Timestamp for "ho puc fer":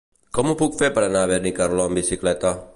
0.47-0.89